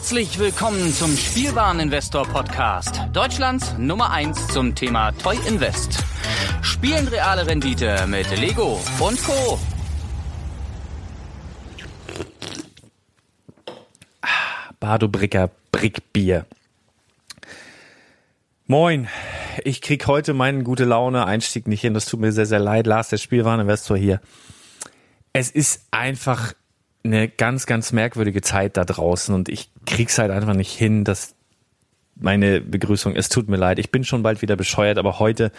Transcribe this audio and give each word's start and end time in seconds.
Herzlich 0.00 0.38
willkommen 0.38 0.94
zum 0.94 1.14
Spielwareninvestor 1.14 2.26
Podcast. 2.26 3.02
Deutschlands 3.12 3.74
Nummer 3.76 4.10
1 4.10 4.48
zum 4.48 4.74
Thema 4.74 5.12
Toy 5.12 5.36
Invest. 5.46 6.02
Spielen 6.62 7.06
reale 7.06 7.46
Rendite 7.46 8.06
mit 8.06 8.34
Lego 8.38 8.80
und 8.98 9.22
Co. 9.22 9.58
Bardo 14.80 15.06
Bricker 15.08 15.50
Brickbier. 15.70 16.46
Moin, 18.66 19.06
ich 19.64 19.82
krieg 19.82 20.06
heute 20.06 20.32
meinen 20.32 20.64
gute 20.64 20.86
Laune 20.86 21.26
Einstieg 21.26 21.68
nicht 21.68 21.82
hin. 21.82 21.92
Das 21.92 22.06
tut 22.06 22.20
mir 22.20 22.32
sehr, 22.32 22.46
sehr 22.46 22.58
leid. 22.58 22.86
Lars, 22.86 23.10
der 23.10 23.18
Spielwareninvestor 23.18 23.98
hier. 23.98 24.22
Es 25.34 25.50
ist 25.50 25.82
einfach 25.90 26.54
eine 27.04 27.28
ganz, 27.28 27.66
ganz 27.66 27.92
merkwürdige 27.92 28.42
Zeit 28.42 28.76
da 28.76 28.84
draußen 28.84 29.34
und 29.34 29.48
ich 29.48 29.70
krieg's 29.86 30.18
halt 30.18 30.30
einfach 30.30 30.54
nicht 30.54 30.72
hin, 30.72 31.04
dass 31.04 31.34
meine 32.16 32.60
Begrüßung, 32.60 33.16
es 33.16 33.28
tut 33.28 33.48
mir 33.48 33.56
leid, 33.56 33.78
ich 33.78 33.90
bin 33.90 34.04
schon 34.04 34.22
bald 34.22 34.42
wieder 34.42 34.56
bescheuert, 34.56 34.98
aber 34.98 35.18
heute, 35.18 35.52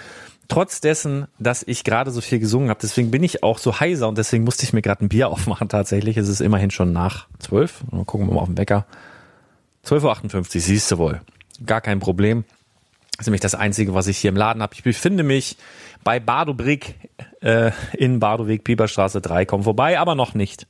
trotz 0.48 0.82
dessen, 0.82 1.28
dass 1.40 1.64
ich 1.64 1.84
gerade 1.84 2.12
so 2.12 2.22
viel 2.22 2.40
gesungen 2.40 2.70
habe, 2.70 2.80
deswegen 2.82 3.12
bin 3.12 3.24
ich 3.24 3.44
auch 3.44 3.58
so 3.58 3.80
heiser 3.80 4.08
und 4.08 4.18
deswegen 4.18 4.44
musste 4.44 4.64
ich 4.64 4.74
mir 4.74 4.82
gerade 4.82 5.04
ein 5.06 5.10
Bier 5.10 5.30
aufmachen 5.32 5.70
tatsächlich. 5.70 6.18
Es 6.18 6.28
ist 6.28 6.42
immerhin 6.42 6.72
schon 6.72 6.94
nach 6.94 7.28
zwölf. 7.40 7.84
Gucken 8.06 8.28
wir 8.28 8.36
mal 8.36 8.42
auf 8.42 8.48
den 8.48 8.58
Wecker. 8.58 8.86
12.58 9.86 10.36
Uhr, 10.36 10.62
siehst 10.62 10.92
du 10.92 10.98
wohl. 11.00 11.22
Gar 11.66 11.82
kein 11.82 12.00
Problem. 12.00 12.44
Das 13.18 13.26
ist 13.26 13.28
nämlich 13.28 13.42
das 13.42 13.56
Einzige, 13.56 13.94
was 13.94 14.08
ich 14.08 14.18
hier 14.18 14.30
im 14.30 14.36
Laden 14.36 14.62
habe. 14.62 14.74
Ich 14.74 14.84
befinde 14.84 15.24
mich 15.24 15.58
bei 16.04 16.20
Badobrick 16.20 16.96
äh, 17.42 17.72
in 17.94 18.20
Badoweg, 18.20 18.64
Pieperstraße 18.64 19.22
3. 19.22 19.46
Komm 19.46 19.64
vorbei, 19.64 20.00
aber 20.00 20.16
noch 20.16 20.34
nicht. 20.34 20.68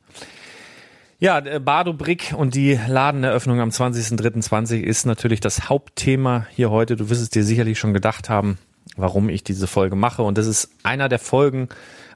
Ja, 1.21 1.37
äh, 1.37 1.59
Bardo 1.59 1.93
Brick 1.93 2.33
und 2.35 2.55
die 2.55 2.79
Ladeneröffnung 2.87 3.61
am 3.61 3.69
20.03.20 3.69 4.81
ist 4.81 5.05
natürlich 5.05 5.39
das 5.39 5.69
Hauptthema 5.69 6.47
hier 6.49 6.71
heute. 6.71 6.95
Du 6.95 7.11
wirst 7.11 7.21
es 7.21 7.29
dir 7.29 7.43
sicherlich 7.43 7.77
schon 7.77 7.93
gedacht 7.93 8.27
haben, 8.27 8.57
warum 8.97 9.29
ich 9.29 9.43
diese 9.43 9.67
Folge 9.67 9.95
mache. 9.95 10.23
Und 10.23 10.39
das 10.39 10.47
ist 10.47 10.71
einer 10.81 11.09
der 11.09 11.19
Folgen 11.19 11.69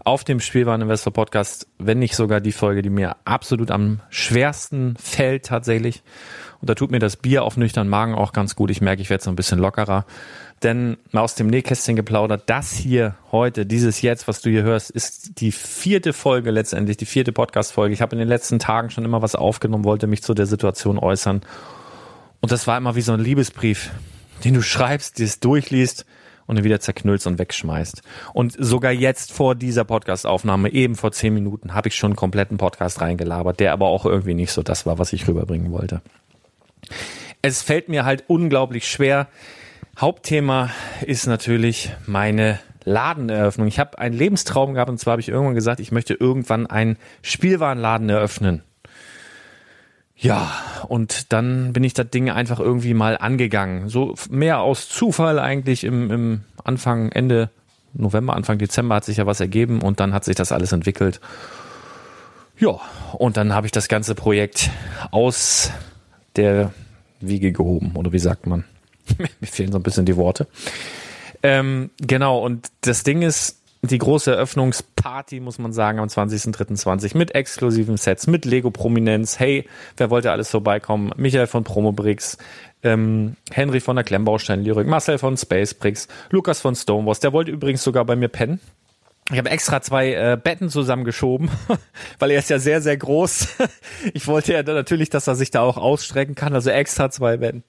auf 0.03 0.23
dem 0.23 0.39
Spielwareninvestor 0.39 1.13
Podcast, 1.13 1.67
wenn 1.77 1.99
nicht 1.99 2.15
sogar 2.15 2.41
die 2.41 2.51
Folge, 2.51 2.81
die 2.81 2.89
mir 2.89 3.15
absolut 3.25 3.69
am 3.69 3.99
schwersten 4.09 4.95
fällt 4.99 5.45
tatsächlich. 5.45 6.01
Und 6.59 6.71
da 6.71 6.73
tut 6.73 6.89
mir 6.89 6.97
das 6.97 7.15
Bier 7.15 7.43
auf 7.43 7.57
nüchtern 7.57 7.87
Magen 7.87 8.15
auch 8.15 8.33
ganz 8.33 8.55
gut. 8.55 8.71
Ich 8.71 8.81
merke, 8.81 9.03
ich 9.03 9.11
werde 9.11 9.23
so 9.23 9.29
ein 9.29 9.35
bisschen 9.35 9.59
lockerer. 9.59 10.07
Denn 10.63 10.97
mal 11.11 11.21
aus 11.21 11.35
dem 11.35 11.47
Nähkästchen 11.47 11.95
geplaudert, 11.95 12.43
das 12.47 12.71
hier 12.71 13.15
heute, 13.31 13.65
dieses 13.65 14.01
Jetzt, 14.01 14.27
was 14.27 14.41
du 14.41 14.49
hier 14.49 14.63
hörst, 14.63 14.89
ist 14.89 15.41
die 15.41 15.51
vierte 15.51 16.13
Folge 16.13 16.49
letztendlich, 16.49 16.97
die 16.97 17.05
vierte 17.05 17.33
Podcast-Folge. 17.33 17.93
Ich 17.93 18.01
habe 18.01 18.15
in 18.15 18.19
den 18.19 18.27
letzten 18.27 18.57
Tagen 18.57 18.89
schon 18.89 19.05
immer 19.05 19.21
was 19.21 19.35
aufgenommen, 19.35 19.83
wollte 19.83 20.07
mich 20.07 20.23
zu 20.23 20.33
der 20.33 20.45
Situation 20.45 20.97
äußern. 20.97 21.41
Und 22.39 22.51
das 22.51 22.67
war 22.67 22.77
immer 22.77 22.95
wie 22.95 23.01
so 23.01 23.11
ein 23.11 23.19
Liebesbrief, 23.19 23.91
den 24.43 24.53
du 24.53 24.61
schreibst, 24.61 25.19
dir 25.19 25.25
es 25.25 25.39
durchliest 25.39 26.05
und 26.47 26.57
ihn 26.57 26.63
wieder 26.63 26.79
zerknüllst 26.79 27.27
und 27.27 27.39
wegschmeißt. 27.39 28.01
Und 28.33 28.55
sogar 28.57 28.91
jetzt 28.91 29.31
vor 29.31 29.55
dieser 29.55 29.83
Podcastaufnahme, 29.83 30.71
eben 30.71 30.95
vor 30.95 31.11
zehn 31.11 31.33
Minuten, 31.33 31.73
habe 31.73 31.89
ich 31.89 31.95
schon 31.95 32.11
einen 32.11 32.15
kompletten 32.15 32.57
Podcast 32.57 33.01
reingelabert, 33.01 33.59
der 33.59 33.73
aber 33.73 33.87
auch 33.87 34.05
irgendwie 34.05 34.35
nicht 34.35 34.51
so 34.51 34.63
das 34.63 34.85
war, 34.85 34.99
was 34.99 35.11
ich 35.13 35.27
rüberbringen 35.27 35.71
wollte. 35.71 36.01
Es 37.41 37.61
fällt 37.61 37.89
mir 37.89 38.05
halt 38.05 38.23
unglaublich 38.27 38.87
schwer. 38.87 39.27
Hauptthema 39.97 40.71
ist 41.05 41.25
natürlich 41.25 41.91
meine 42.05 42.59
Ladeneröffnung. 42.83 43.67
Ich 43.67 43.79
habe 43.79 43.97
einen 43.97 44.15
Lebenstraum 44.15 44.73
gehabt 44.73 44.89
und 44.89 44.99
zwar 44.99 45.13
habe 45.13 45.21
ich 45.21 45.29
irgendwann 45.29 45.55
gesagt, 45.55 45.79
ich 45.79 45.91
möchte 45.91 46.13
irgendwann 46.13 46.67
einen 46.67 46.97
Spielwarenladen 47.21 48.09
eröffnen. 48.09 48.61
Ja, 50.17 50.51
und 50.87 51.33
dann 51.33 51.73
bin 51.73 51.83
ich 51.83 51.93
das 51.93 52.09
Ding 52.09 52.29
einfach 52.29 52.59
irgendwie 52.59 52.93
mal 52.93 53.17
angegangen. 53.17 53.89
So 53.89 54.15
mehr 54.29 54.59
aus 54.59 54.89
Zufall 54.89 55.39
eigentlich 55.39 55.83
im, 55.83 56.11
im 56.11 56.41
Anfang, 56.63 57.11
Ende 57.11 57.49
November, 57.93 58.35
Anfang 58.35 58.57
Dezember 58.57 58.95
hat 58.95 59.05
sich 59.05 59.17
ja 59.17 59.25
was 59.25 59.39
ergeben 59.39 59.81
und 59.81 59.99
dann 60.01 60.13
hat 60.13 60.25
sich 60.25 60.35
das 60.35 60.51
alles 60.51 60.73
entwickelt. 60.73 61.21
Ja, 62.57 62.79
und 63.13 63.37
dann 63.37 63.53
habe 63.53 63.67
ich 63.67 63.71
das 63.71 63.87
ganze 63.87 64.15
Projekt 64.15 64.69
aus 65.11 65.71
der 66.35 66.73
Wiege 67.21 67.53
gehoben, 67.53 67.93
oder 67.95 68.11
wie 68.11 68.19
sagt 68.19 68.45
man? 68.45 68.65
Mir 69.39 69.47
fehlen 69.47 69.71
so 69.71 69.79
ein 69.79 69.83
bisschen 69.83 70.05
die 70.05 70.15
Worte. 70.15 70.47
Ähm, 71.43 71.91
genau, 71.99 72.39
und 72.39 72.69
das 72.81 73.03
Ding 73.03 73.21
ist, 73.21 73.59
die 73.81 73.97
große 73.97 74.31
Eröffnungsparty, 74.31 75.39
muss 75.39 75.59
man 75.59 75.71
sagen, 75.71 75.99
am 75.99 76.07
20.03.20 76.07 77.15
mit 77.17 77.35
exklusiven 77.35 77.97
Sets, 77.97 78.27
mit 78.27 78.45
Lego-Prominenz. 78.45 79.39
Hey, 79.39 79.67
wer 79.97 80.09
wollte 80.09 80.31
alles 80.31 80.49
vorbeikommen? 80.49 81.11
Michael 81.17 81.47
von 81.47 81.63
Promobricks, 81.63 82.37
ähm, 82.83 83.35
Henry 83.51 83.79
von 83.79 83.95
der 83.95 84.05
Klemmbaustein-Lyrik, 84.05 84.87
Marcel 84.87 85.17
von 85.17 85.37
Spacebricks, 85.37 86.07
Lukas 86.29 86.61
von 86.61 86.75
Stonewalls. 86.75 87.19
Der 87.19 87.33
wollte 87.33 87.51
übrigens 87.51 87.83
sogar 87.83 88.05
bei 88.05 88.15
mir 88.15 88.29
pennen. 88.29 88.59
Ich 89.31 89.39
habe 89.39 89.49
extra 89.49 89.81
zwei 89.81 90.13
äh, 90.13 90.37
Betten 90.41 90.69
zusammengeschoben, 90.69 91.49
weil 92.19 92.31
er 92.31 92.39
ist 92.39 92.49
ja 92.49 92.59
sehr, 92.59 92.81
sehr 92.81 92.95
groß. 92.95 93.47
ich 94.13 94.27
wollte 94.27 94.53
ja 94.53 94.61
natürlich, 94.61 95.09
dass 95.09 95.27
er 95.27 95.35
sich 95.35 95.49
da 95.49 95.61
auch 95.61 95.77
ausstrecken 95.77 96.35
kann, 96.35 96.53
also 96.53 96.69
extra 96.69 97.09
zwei 97.09 97.37
Betten. 97.37 97.63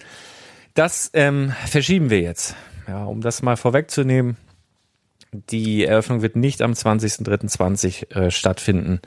Das 0.76 1.10
ähm, 1.14 1.54
verschieben 1.64 2.10
wir 2.10 2.20
jetzt. 2.20 2.54
Ja, 2.86 3.06
um 3.06 3.22
das 3.22 3.40
mal 3.40 3.56
vorwegzunehmen. 3.56 4.36
Die 5.32 5.86
Eröffnung 5.86 6.20
wird 6.20 6.36
nicht 6.36 6.60
am 6.60 6.72
20.03.20 6.72 8.14
äh, 8.14 8.30
stattfinden. 8.30 9.00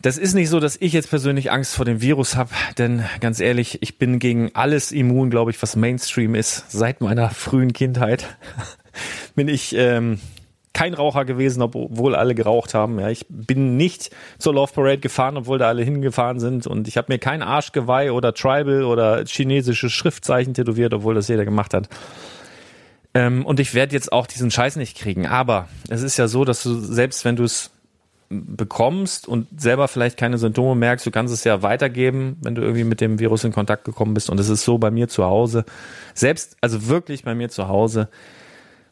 Das 0.00 0.16
ist 0.16 0.32
nicht 0.32 0.48
so, 0.48 0.58
dass 0.58 0.76
ich 0.80 0.94
jetzt 0.94 1.10
persönlich 1.10 1.52
Angst 1.52 1.74
vor 1.74 1.84
dem 1.84 2.00
Virus 2.00 2.34
habe, 2.36 2.50
denn 2.78 3.04
ganz 3.20 3.40
ehrlich, 3.40 3.82
ich 3.82 3.98
bin 3.98 4.18
gegen 4.18 4.50
alles 4.54 4.90
immun, 4.90 5.28
glaube 5.28 5.50
ich, 5.50 5.60
was 5.60 5.76
Mainstream 5.76 6.34
ist. 6.34 6.64
Seit 6.70 7.02
meiner 7.02 7.28
frühen 7.28 7.74
Kindheit 7.74 8.24
bin 9.34 9.48
ich 9.48 9.74
ähm, 9.76 10.18
kein 10.72 10.94
Raucher 10.94 11.24
gewesen, 11.24 11.62
obwohl 11.62 12.14
alle 12.14 12.34
geraucht 12.34 12.74
haben. 12.74 12.98
Ja, 13.00 13.08
ich 13.08 13.26
bin 13.28 13.76
nicht 13.76 14.10
zur 14.38 14.54
Love 14.54 14.72
Parade 14.72 14.98
gefahren, 14.98 15.36
obwohl 15.36 15.58
da 15.58 15.68
alle 15.68 15.82
hingefahren 15.82 16.40
sind. 16.40 16.66
Und 16.66 16.88
ich 16.88 16.96
habe 16.96 17.12
mir 17.12 17.18
kein 17.18 17.42
Arschgeweih 17.42 18.12
oder 18.12 18.34
Tribal 18.34 18.84
oder 18.84 19.24
chinesische 19.26 19.90
Schriftzeichen 19.90 20.54
tätowiert, 20.54 20.94
obwohl 20.94 21.14
das 21.14 21.28
jeder 21.28 21.44
gemacht 21.44 21.74
hat. 21.74 21.88
Ähm, 23.14 23.44
und 23.46 23.60
ich 23.60 23.74
werde 23.74 23.94
jetzt 23.94 24.12
auch 24.12 24.26
diesen 24.26 24.50
Scheiß 24.50 24.76
nicht 24.76 24.96
kriegen. 24.96 25.26
Aber 25.26 25.68
es 25.88 26.02
ist 26.02 26.16
ja 26.16 26.28
so, 26.28 26.44
dass 26.44 26.62
du 26.62 26.74
selbst 26.78 27.24
wenn 27.24 27.36
du 27.36 27.44
es 27.44 27.70
bekommst 28.30 29.26
und 29.26 29.46
selber 29.58 29.88
vielleicht 29.88 30.18
keine 30.18 30.36
Symptome 30.36 30.74
merkst, 30.74 31.06
du 31.06 31.10
kannst 31.10 31.32
es 31.32 31.44
ja 31.44 31.62
weitergeben, 31.62 32.36
wenn 32.42 32.54
du 32.54 32.62
irgendwie 32.62 32.84
mit 32.84 33.00
dem 33.00 33.18
Virus 33.18 33.44
in 33.44 33.52
Kontakt 33.52 33.84
gekommen 33.84 34.12
bist. 34.12 34.28
Und 34.28 34.38
es 34.38 34.50
ist 34.50 34.64
so 34.64 34.76
bei 34.76 34.90
mir 34.90 35.08
zu 35.08 35.24
Hause, 35.24 35.64
selbst, 36.14 36.56
also 36.60 36.88
wirklich 36.88 37.24
bei 37.24 37.34
mir 37.34 37.48
zu 37.48 37.68
Hause, 37.68 38.08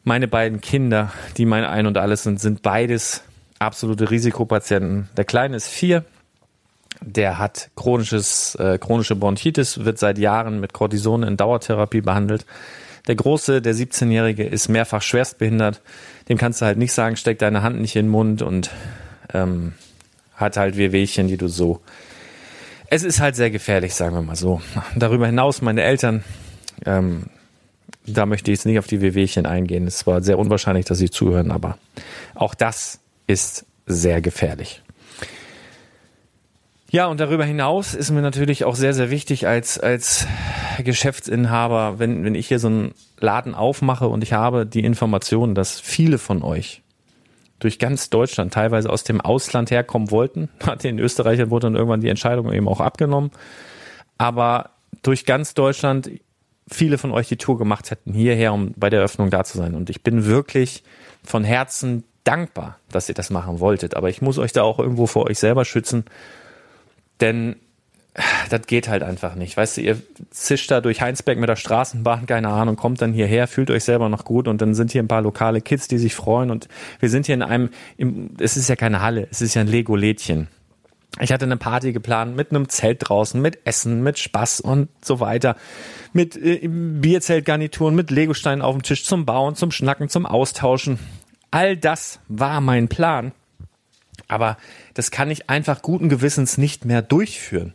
meine 0.07 0.29
beiden 0.29 0.61
Kinder, 0.61 1.11
die 1.35 1.45
mein 1.45 1.65
Ein 1.65 1.85
und 1.85 1.97
Alles 1.97 2.23
sind, 2.23 2.39
sind 2.39 2.61
beides 2.61 3.23
absolute 3.59 4.09
Risikopatienten. 4.09 5.09
Der 5.17 5.25
Kleine 5.25 5.57
ist 5.57 5.67
vier, 5.67 6.05
der 7.01 7.37
hat 7.37 7.69
chronisches, 7.75 8.55
äh, 8.55 8.77
chronische 8.77 9.17
Bronchitis, 9.17 9.83
wird 9.83 9.99
seit 9.99 10.17
Jahren 10.17 10.61
mit 10.61 10.71
Cortison 10.71 11.23
in 11.23 11.35
Dauertherapie 11.35 11.99
behandelt. 11.99 12.45
Der 13.07 13.15
Große, 13.15 13.61
der 13.61 13.75
17-Jährige, 13.75 14.45
ist 14.45 14.69
mehrfach 14.69 15.01
schwerstbehindert. 15.01 15.81
Dem 16.29 16.37
kannst 16.37 16.61
du 16.61 16.65
halt 16.65 16.77
nicht 16.77 16.93
sagen, 16.93 17.17
steck 17.17 17.37
deine 17.39 17.61
Hand 17.61 17.81
nicht 17.81 17.97
in 17.97 18.05
den 18.05 18.11
Mund 18.11 18.41
und 18.41 18.71
ähm, 19.33 19.73
hat 20.35 20.55
halt 20.55 20.77
Wehwehchen, 20.77 21.27
die 21.27 21.37
du 21.37 21.49
so. 21.49 21.81
Es 22.89 23.03
ist 23.03 23.19
halt 23.19 23.35
sehr 23.35 23.51
gefährlich, 23.51 23.93
sagen 23.93 24.15
wir 24.15 24.21
mal 24.21 24.37
so. 24.37 24.61
Darüber 24.95 25.25
hinaus 25.25 25.61
meine 25.61 25.83
Eltern, 25.83 26.23
ähm, 26.85 27.25
da 28.07 28.25
möchte 28.25 28.51
ich 28.51 28.57
jetzt 28.57 28.65
nicht 28.65 28.79
auf 28.79 28.87
die 28.87 29.01
Wehwehchen 29.01 29.45
eingehen. 29.45 29.85
Es 29.85 30.07
war 30.07 30.21
sehr 30.21 30.39
unwahrscheinlich, 30.39 30.85
dass 30.85 30.97
sie 30.97 31.09
zuhören, 31.09 31.51
aber 31.51 31.77
auch 32.35 32.55
das 32.55 32.99
ist 33.27 33.65
sehr 33.85 34.21
gefährlich. 34.21 34.81
Ja, 36.89 37.07
und 37.07 37.19
darüber 37.19 37.43
hinaus 37.43 37.93
ist 37.93 38.11
mir 38.11 38.21
natürlich 38.21 38.63
auch 38.63 38.75
sehr, 38.75 38.93
sehr 38.93 39.09
wichtig 39.09 39.45
als, 39.45 39.77
als 39.77 40.25
Geschäftsinhaber, 40.79 41.99
wenn, 41.99 42.23
wenn 42.23 42.33
ich 42.33 42.47
hier 42.47 42.59
so 42.59 42.67
einen 42.67 42.93
Laden 43.19 43.55
aufmache 43.55 44.07
und 44.07 44.23
ich 44.23 44.31
habe 44.31 44.65
die 44.65 44.85
Information, 44.85 45.53
dass 45.53 45.81
viele 45.81 46.17
von 46.17 46.43
euch 46.43 46.81
durch 47.59 47.79
ganz 47.79 48.09
Deutschland 48.09 48.53
teilweise 48.53 48.89
aus 48.89 49.03
dem 49.03 49.19
Ausland 49.19 49.69
herkommen 49.69 50.11
wollten. 50.11 50.49
Hat 50.65 50.83
den 50.83 50.99
Österreichern 50.99 51.49
wurde 51.49 51.67
dann 51.67 51.75
irgendwann 51.75 52.01
die 52.01 52.09
Entscheidung 52.09 52.53
eben 52.53 52.69
auch 52.69 52.79
abgenommen. 52.79 53.31
Aber 54.17 54.71
durch 55.03 55.25
ganz 55.25 55.53
Deutschland 55.53 56.09
viele 56.69 56.97
von 56.97 57.11
euch 57.11 57.27
die 57.27 57.37
Tour 57.37 57.57
gemacht 57.57 57.91
hätten, 57.91 58.13
hierher, 58.13 58.53
um 58.53 58.73
bei 58.75 58.89
der 58.89 58.99
Eröffnung 58.99 59.29
da 59.29 59.43
zu 59.43 59.57
sein. 59.57 59.75
Und 59.75 59.89
ich 59.89 60.03
bin 60.03 60.25
wirklich 60.25 60.83
von 61.23 61.43
Herzen 61.43 62.03
dankbar, 62.23 62.77
dass 62.91 63.07
ihr 63.09 63.15
das 63.15 63.29
machen 63.29 63.59
wolltet. 63.59 63.95
Aber 63.95 64.09
ich 64.09 64.21
muss 64.21 64.37
euch 64.37 64.51
da 64.51 64.63
auch 64.63 64.79
irgendwo 64.79 65.07
vor 65.07 65.25
euch 65.25 65.39
selber 65.39 65.65
schützen, 65.65 66.05
denn 67.21 67.55
das 68.49 68.65
geht 68.65 68.87
halt 68.87 69.03
einfach 69.03 69.35
nicht. 69.35 69.55
Weißt 69.55 69.77
du, 69.77 69.81
ihr 69.81 70.01
zischt 70.31 70.71
da 70.71 70.81
durch 70.81 71.01
Heinsberg 71.01 71.37
mit 71.37 71.49
der 71.49 71.55
Straßenbahn, 71.55 72.25
keine 72.25 72.49
Ahnung, 72.49 72.75
kommt 72.75 73.01
dann 73.01 73.13
hierher, 73.13 73.47
fühlt 73.47 73.69
euch 73.69 73.83
selber 73.83 74.09
noch 74.09 74.25
gut 74.25 74.47
und 74.47 74.59
dann 74.59 74.73
sind 74.73 74.91
hier 74.91 75.03
ein 75.03 75.07
paar 75.07 75.21
lokale 75.21 75.61
Kids, 75.61 75.87
die 75.87 75.99
sich 75.99 76.15
freuen 76.15 76.49
und 76.49 76.67
wir 76.99 77.09
sind 77.09 77.27
hier 77.27 77.35
in 77.35 77.43
einem, 77.43 77.69
im, 77.95 78.31
es 78.39 78.57
ist 78.57 78.69
ja 78.69 78.75
keine 78.75 79.01
Halle, 79.01 79.27
es 79.29 79.41
ist 79.41 79.53
ja 79.53 79.61
ein 79.61 79.67
Lego-Lädchen. 79.67 80.47
Ich 81.19 81.31
hatte 81.31 81.45
eine 81.45 81.57
Party 81.57 81.93
geplant 81.93 82.35
mit 82.35 82.51
einem 82.51 82.69
Zelt 82.69 83.09
draußen, 83.09 83.41
mit 83.41 83.65
Essen, 83.65 84.03
mit 84.03 84.19
Spaß 84.19 84.61
und 84.61 84.89
so 85.03 85.19
weiter, 85.19 85.55
mit 86.13 86.35
äh, 86.35 86.67
Bierzeltgarnituren, 86.67 87.95
mit 87.95 88.11
Legosteinen 88.11 88.61
auf 88.61 88.75
dem 88.75 88.83
Tisch 88.83 89.03
zum 89.03 89.25
Bauen, 89.25 89.55
zum 89.55 89.71
Schnacken, 89.71 90.09
zum 90.09 90.25
Austauschen. 90.25 90.99
All 91.49 91.75
das 91.75 92.19
war 92.27 92.61
mein 92.61 92.87
Plan. 92.87 93.31
Aber 94.27 94.57
das 94.93 95.09
kann 95.11 95.31
ich 95.31 95.49
einfach 95.49 95.81
guten 95.81 96.09
Gewissens 96.09 96.57
nicht 96.57 96.85
mehr 96.85 97.01
durchführen. 97.01 97.73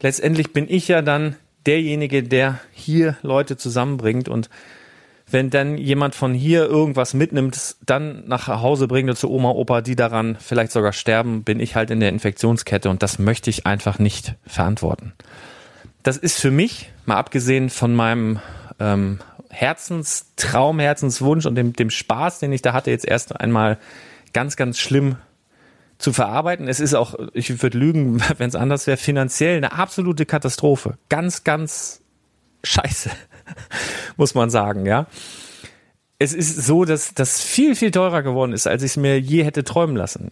Letztendlich 0.00 0.52
bin 0.52 0.66
ich 0.68 0.88
ja 0.88 1.02
dann 1.02 1.36
derjenige, 1.66 2.22
der 2.22 2.60
hier 2.72 3.16
Leute 3.22 3.56
zusammenbringt 3.56 4.28
und 4.28 4.48
wenn 5.30 5.50
dann 5.50 5.78
jemand 5.78 6.14
von 6.14 6.34
hier 6.34 6.64
irgendwas 6.66 7.14
mitnimmt, 7.14 7.76
dann 7.86 8.26
nach 8.26 8.48
Hause 8.48 8.88
bringt 8.88 9.16
zu 9.16 9.30
Oma, 9.30 9.50
Opa, 9.50 9.80
die 9.80 9.96
daran 9.96 10.36
vielleicht 10.38 10.72
sogar 10.72 10.92
sterben, 10.92 11.44
bin 11.44 11.60
ich 11.60 11.74
halt 11.76 11.90
in 11.90 12.00
der 12.00 12.10
Infektionskette 12.10 12.90
und 12.90 13.02
das 13.02 13.18
möchte 13.18 13.50
ich 13.50 13.66
einfach 13.66 13.98
nicht 13.98 14.34
verantworten. 14.46 15.12
Das 16.02 16.16
ist 16.16 16.40
für 16.40 16.50
mich, 16.50 16.90
mal 17.06 17.16
abgesehen 17.16 17.70
von 17.70 17.94
meinem 17.94 18.40
ähm, 18.80 19.20
Herzenstraum, 19.50 20.80
Herzenswunsch 20.80 21.46
und 21.46 21.54
dem, 21.54 21.74
dem 21.74 21.90
Spaß, 21.90 22.38
den 22.40 22.52
ich 22.52 22.62
da 22.62 22.72
hatte, 22.72 22.90
jetzt 22.90 23.06
erst 23.06 23.38
einmal 23.38 23.78
ganz, 24.32 24.56
ganz 24.56 24.78
schlimm 24.78 25.16
zu 25.98 26.12
verarbeiten. 26.12 26.68
Es 26.68 26.80
ist 26.80 26.94
auch, 26.94 27.14
ich 27.32 27.62
würde 27.62 27.78
lügen, 27.78 28.20
wenn 28.38 28.48
es 28.48 28.56
anders 28.56 28.86
wäre, 28.86 28.96
finanziell 28.96 29.56
eine 29.56 29.72
absolute 29.72 30.26
Katastrophe. 30.26 30.98
Ganz, 31.08 31.44
ganz 31.44 32.00
scheiße. 32.64 33.10
muss 34.16 34.34
man 34.34 34.50
sagen, 34.50 34.86
ja. 34.86 35.06
Es 36.18 36.32
ist 36.32 36.64
so, 36.64 36.84
dass 36.84 37.14
das 37.14 37.40
viel, 37.40 37.74
viel 37.74 37.90
teurer 37.90 38.22
geworden 38.22 38.52
ist, 38.52 38.66
als 38.66 38.82
ich 38.82 38.92
es 38.92 38.96
mir 38.96 39.18
je 39.20 39.42
hätte 39.44 39.64
träumen 39.64 39.96
lassen. 39.96 40.30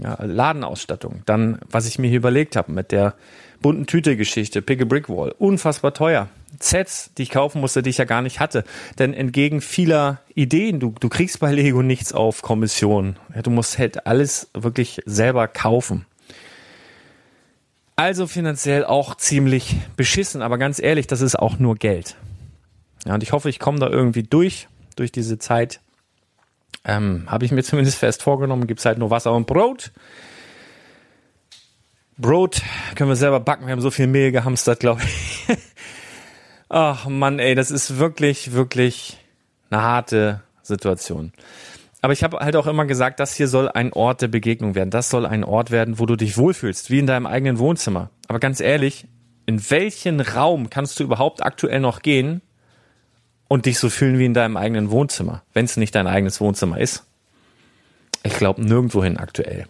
Ja, 0.00 0.16
Ladenausstattung. 0.22 1.22
Dann, 1.26 1.58
was 1.68 1.86
ich 1.86 1.98
mir 1.98 2.08
hier 2.08 2.18
überlegt 2.18 2.56
habe 2.56 2.72
mit 2.72 2.92
der 2.92 3.14
bunten 3.60 3.86
Tüte-Geschichte, 3.86 4.62
Pick 4.62 4.82
a 4.82 4.84
Brick 4.84 5.08
Wall. 5.08 5.34
Unfassbar 5.38 5.94
teuer. 5.94 6.28
Sets, 6.60 7.12
die 7.16 7.22
ich 7.22 7.30
kaufen 7.30 7.60
musste, 7.60 7.82
die 7.82 7.90
ich 7.90 7.98
ja 7.98 8.04
gar 8.04 8.22
nicht 8.22 8.40
hatte. 8.40 8.64
Denn 8.98 9.14
entgegen 9.14 9.60
vieler 9.60 10.20
Ideen, 10.34 10.80
du, 10.80 10.94
du 10.98 11.08
kriegst 11.08 11.40
bei 11.40 11.52
Lego 11.52 11.82
nichts 11.82 12.12
auf 12.12 12.42
Kommission. 12.42 13.16
Ja, 13.34 13.42
du 13.42 13.50
musst 13.50 13.78
halt 13.78 14.06
alles 14.06 14.50
wirklich 14.54 15.00
selber 15.06 15.48
kaufen. 15.48 16.06
Also 17.96 18.26
finanziell 18.26 18.84
auch 18.84 19.14
ziemlich 19.16 19.76
beschissen, 19.96 20.42
aber 20.42 20.58
ganz 20.58 20.80
ehrlich, 20.80 21.06
das 21.06 21.20
ist 21.20 21.38
auch 21.38 21.58
nur 21.58 21.76
Geld. 21.76 22.16
Ja, 23.06 23.14
und 23.14 23.22
ich 23.22 23.32
hoffe, 23.32 23.48
ich 23.48 23.58
komme 23.58 23.78
da 23.78 23.88
irgendwie 23.88 24.22
durch, 24.22 24.68
durch 24.96 25.12
diese 25.12 25.38
Zeit. 25.38 25.80
Ähm, 26.84 27.24
Habe 27.26 27.44
ich 27.44 27.52
mir 27.52 27.62
zumindest 27.64 27.98
fest 27.98 28.22
vorgenommen, 28.22 28.66
gibt 28.66 28.80
es 28.80 28.86
halt 28.86 28.98
nur 28.98 29.10
Wasser 29.10 29.32
und 29.32 29.46
Brot. 29.46 29.92
Brot 32.18 32.62
können 32.94 33.10
wir 33.10 33.16
selber 33.16 33.40
backen, 33.40 33.66
wir 33.66 33.72
haben 33.72 33.80
so 33.80 33.90
viel 33.90 34.06
Mehl 34.06 34.32
gehamstert, 34.32 34.80
glaube 34.80 35.02
ich. 35.02 35.46
Ach 36.68 37.06
Mann, 37.06 37.38
ey, 37.38 37.54
das 37.54 37.70
ist 37.70 37.98
wirklich, 37.98 38.52
wirklich 38.52 39.18
eine 39.70 39.82
harte 39.82 40.42
Situation. 40.62 41.32
Aber 42.00 42.12
ich 42.12 42.24
habe 42.24 42.38
halt 42.38 42.56
auch 42.56 42.66
immer 42.66 42.84
gesagt, 42.84 43.20
das 43.20 43.34
hier 43.34 43.48
soll 43.48 43.68
ein 43.68 43.92
Ort 43.92 44.22
der 44.22 44.28
Begegnung 44.28 44.74
werden. 44.74 44.90
Das 44.90 45.08
soll 45.08 45.24
ein 45.24 45.44
Ort 45.44 45.70
werden, 45.70 45.98
wo 45.98 46.06
du 46.06 46.16
dich 46.16 46.36
wohlfühlst, 46.36 46.90
wie 46.90 46.98
in 46.98 47.06
deinem 47.06 47.26
eigenen 47.26 47.58
Wohnzimmer. 47.58 48.10
Aber 48.26 48.40
ganz 48.40 48.60
ehrlich, 48.60 49.06
in 49.46 49.70
welchen 49.70 50.20
Raum 50.20 50.68
kannst 50.68 50.98
du 50.98 51.04
überhaupt 51.04 51.42
aktuell 51.44 51.80
noch 51.80 52.02
gehen 52.02 52.42
und 53.52 53.66
dich 53.66 53.78
so 53.78 53.90
fühlen 53.90 54.18
wie 54.18 54.24
in 54.24 54.32
deinem 54.32 54.56
eigenen 54.56 54.90
Wohnzimmer, 54.90 55.42
wenn 55.52 55.66
es 55.66 55.76
nicht 55.76 55.94
dein 55.94 56.06
eigenes 56.06 56.40
Wohnzimmer 56.40 56.80
ist? 56.80 57.04
Ich 58.22 58.32
glaube 58.32 58.64
nirgendwohin 58.64 59.18
aktuell. 59.18 59.66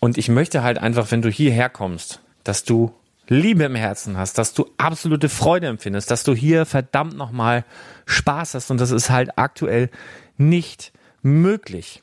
Und 0.00 0.16
ich 0.16 0.30
möchte 0.30 0.62
halt 0.62 0.78
einfach, 0.78 1.10
wenn 1.10 1.20
du 1.20 1.28
hierher 1.28 1.68
kommst, 1.68 2.22
dass 2.44 2.64
du 2.64 2.94
Liebe 3.26 3.64
im 3.64 3.74
Herzen 3.74 4.16
hast, 4.16 4.38
dass 4.38 4.54
du 4.54 4.70
absolute 4.78 5.28
Freude 5.28 5.66
empfindest, 5.66 6.10
dass 6.10 6.24
du 6.24 6.34
hier 6.34 6.64
verdammt 6.64 7.14
nochmal 7.14 7.66
Spaß 8.06 8.54
hast 8.54 8.70
und 8.70 8.80
das 8.80 8.90
ist 8.90 9.10
halt 9.10 9.36
aktuell 9.36 9.90
nicht 10.38 10.94
möglich. 11.20 12.02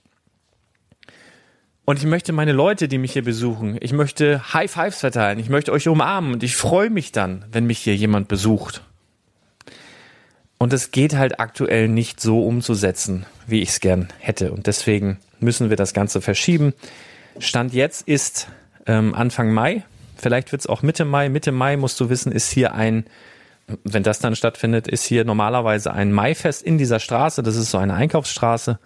Und 1.84 1.98
ich 1.98 2.06
möchte 2.06 2.32
meine 2.32 2.54
Leute, 2.54 2.88
die 2.88 3.00
mich 3.00 3.14
hier 3.14 3.24
besuchen, 3.24 3.80
ich 3.82 3.92
möchte 3.92 4.54
High 4.54 4.70
Fives 4.70 5.00
verteilen, 5.00 5.40
ich 5.40 5.50
möchte 5.50 5.72
euch 5.72 5.88
umarmen 5.88 6.34
und 6.34 6.44
ich 6.44 6.56
freue 6.56 6.92
mich 6.92 7.12
dann, 7.12 7.44
wenn 7.52 7.66
mich 7.66 7.80
hier 7.80 7.96
jemand 7.96 8.28
besucht. 8.28 8.84
Und 10.58 10.74
es 10.74 10.92
geht 10.92 11.16
halt 11.16 11.40
aktuell 11.40 11.88
nicht 11.88 12.22
so 12.22 12.46
umzusetzen, 12.46 13.26
wie 13.46 13.62
ich 13.62 13.70
es 13.70 13.80
gern 13.80 14.08
hätte. 14.20 14.52
Und 14.52 14.68
deswegen 14.68 15.20
müssen 15.40 15.70
wir 15.70 15.78
das 15.78 15.94
Ganze 15.94 16.22
verschieben. 16.22 16.74
Stand 17.40 17.74
jetzt 17.74 18.08
ist 18.08 18.48
ähm, 18.86 19.14
Anfang 19.14 19.52
Mai, 19.52 19.84
vielleicht 20.16 20.52
wird 20.52 20.62
es 20.62 20.68
auch 20.68 20.82
Mitte 20.82 21.06
Mai. 21.06 21.30
Mitte 21.30 21.52
Mai 21.52 21.76
musst 21.76 22.00
du 22.00 22.10
wissen, 22.10 22.32
ist 22.32 22.52
hier 22.52 22.74
ein, 22.74 23.06
wenn 23.84 24.04
das 24.04 24.20
dann 24.20 24.36
stattfindet, 24.36 24.88
ist 24.88 25.04
hier 25.04 25.26
normalerweise 25.26 25.92
ein 25.92 26.14
Maifest 26.14 26.64
in 26.64 26.78
dieser 26.78 27.00
Straße. 27.00 27.44
Das 27.44 27.58
ist 27.58 27.72
so 27.72 27.78
eine 27.78 27.94
Einkaufsstraße. 27.94 28.80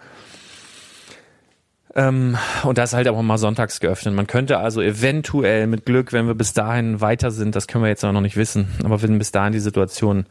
Ähm, 1.96 2.38
und 2.64 2.78
das 2.78 2.92
ist 2.92 2.96
halt 2.96 3.08
auch 3.08 3.22
mal 3.22 3.38
sonntags 3.38 3.80
geöffnet. 3.80 4.14
Man 4.14 4.28
könnte 4.28 4.60
also 4.60 4.82
eventuell 4.82 5.68
mit 5.68 5.86
Glück, 5.86 6.14
wenn 6.14 6.28
wir 6.28 6.36
bis 6.36 6.54
dahin 6.54 7.02
weiter 7.02 7.32
sind, 7.32 7.56
das 7.56 7.68
können 7.68 7.84
wir 7.84 7.90
jetzt 7.90 8.04
noch 8.04 8.22
nicht 8.22 8.38
wissen, 8.38 8.68
aber 8.84 9.02
wenn 9.02 9.18
bis 9.18 9.32
dahin 9.32 9.54
die 9.54 9.60
Situation 9.60 10.26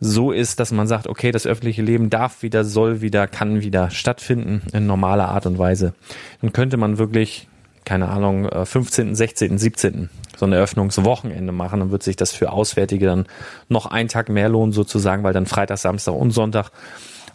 so 0.00 0.32
ist, 0.32 0.60
dass 0.60 0.72
man 0.72 0.86
sagt, 0.86 1.06
okay, 1.06 1.30
das 1.30 1.46
öffentliche 1.46 1.82
Leben 1.82 2.10
darf 2.10 2.42
wieder, 2.42 2.64
soll 2.64 3.00
wieder, 3.00 3.26
kann 3.26 3.62
wieder 3.62 3.90
stattfinden 3.90 4.62
in 4.72 4.86
normaler 4.86 5.28
Art 5.28 5.46
und 5.46 5.58
Weise, 5.58 5.94
dann 6.40 6.52
könnte 6.52 6.76
man 6.76 6.98
wirklich, 6.98 7.48
keine 7.84 8.08
Ahnung, 8.08 8.48
15., 8.64 9.14
16., 9.14 9.58
17. 9.58 10.10
so 10.36 10.46
ein 10.46 10.52
Eröffnungswochenende 10.52 11.52
machen, 11.52 11.80
dann 11.80 11.90
wird 11.90 12.02
sich 12.02 12.16
das 12.16 12.32
für 12.32 12.52
Auswärtige 12.52 13.06
dann 13.06 13.26
noch 13.68 13.86
einen 13.86 14.08
Tag 14.08 14.28
mehr 14.28 14.48
lohnen 14.48 14.72
sozusagen, 14.72 15.22
weil 15.22 15.32
dann 15.32 15.46
Freitag, 15.46 15.78
Samstag 15.78 16.14
und 16.14 16.32
Sonntag 16.32 16.70